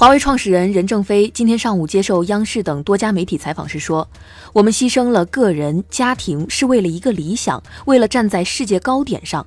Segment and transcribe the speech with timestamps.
[0.00, 4.08] 华为创始人任正非今天上午接受央视等多家媒体采访时说
[4.54, 9.46] ：“我们牺牲了个人、家庭，是为了一个理想，为了站在世界高点上。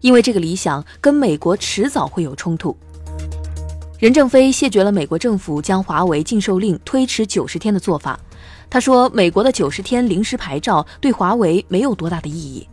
[0.00, 2.74] 因为这个理想跟美国迟早会有冲突。”
[4.00, 8.18] 任正非谢绝了美国政府将华为禁售令推迟九十天的做法。
[8.70, 12.66] 他说：“美国的九十天临时牌照对华为没有多大的意义。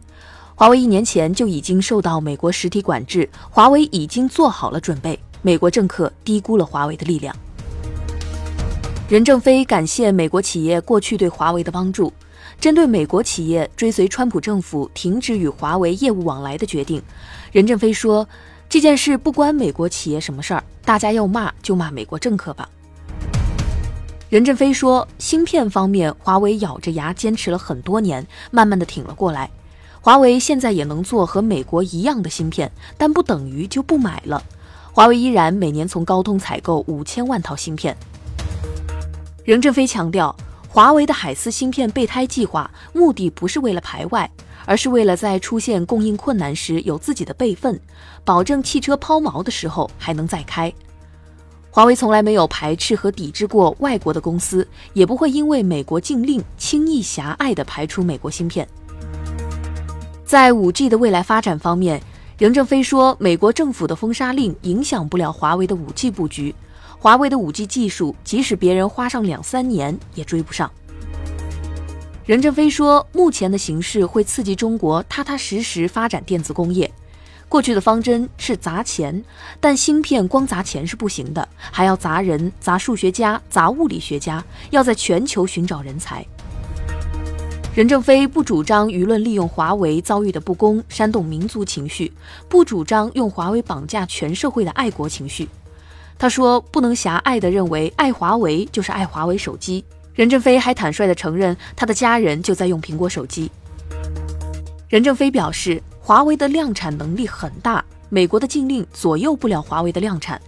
[0.56, 7.36] 华为一年前就已经受到美国实体管制，华为已经做好了准备。”美国政客低估了华为的力量。
[9.08, 12.14] 任正非感谢美国企业过去对华为的帮助。
[12.60, 17.02] 针对美国企业追随川普政府停止与华为业务往来的决定，
[17.54, 18.28] 任正非说
[18.68, 22.68] ：“这件事不关美国企业什么事儿，大家要骂就骂美国政客吧。”
[24.30, 29.50] 任正非说：“芯片方面，华为咬着牙坚持了很多年，慢慢的挺了过来。
[30.02, 34.44] 华为现在也能做和美国一样的芯片，但不等于就不买了。”
[35.00, 37.96] 华为依然每年从高通采购五千万套芯片。
[39.46, 40.36] 任正非强调，
[40.68, 44.30] 华为的海思芯片备胎计划目的不是为了排外，
[44.66, 47.80] 而是为了在出现供应困难时有自己的备份，
[48.26, 50.70] 保证汽车抛锚的时候还能再开。
[51.72, 58.68] 华为从来没有排斥和抵制过外国的公司，也不会因为美国禁令轻易狭隘地排除美国芯片。
[60.26, 62.02] 在 5G 的未来发展方面。
[62.40, 66.56] 任正非说，美国政府的封杀令影响不了华为的 5G 布局，
[66.98, 70.72] 华为的 5G 技术即使别人花上两三年也追不上。
[72.26, 76.90] 任正非说，目前的形势会刺激中国踏踏实实发展电子工业。
[77.50, 79.22] 过去的方针是砸钱，
[79.60, 86.26] 但芯片光砸钱是不行的，还要砸人、砸数学家、砸物理学家，要在全球寻找人才。
[87.80, 92.12] 任正非不主张舆论利用华为遭遇的不公煽动民族情绪，
[92.50, 95.48] 不主张用华为绑架全社会的爱国情绪。
[96.18, 99.82] 他说：“不能狭隘地认为爱华为就是爱华为手机。”
[100.14, 103.50] 任正非还坦率地承认，他的家人就在用苹果手机。
[104.90, 110.42] 任正非表示，华为的量产能力很大，美国的禁令左右不了华为的量产。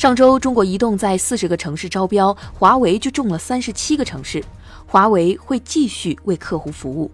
[0.00, 4.42] 上周，中国移动在四十个城市招标，华为就中了三十七个城市。
[4.86, 7.10] 华为会继续为客户服务。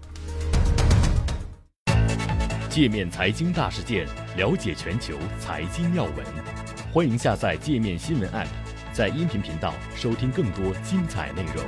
[2.70, 6.14] 界面财经大事件，了解全球财经要闻，
[6.92, 8.46] 欢迎下载界面新闻 App，
[8.92, 11.64] 在音频频道收听更多精彩内容。